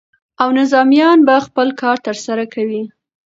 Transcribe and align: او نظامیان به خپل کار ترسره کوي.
او 0.41 0.47
نظامیان 0.59 1.17
به 1.27 1.35
خپل 1.45 1.67
کار 1.81 1.97
ترسره 2.05 2.45
کوي. 2.53 2.83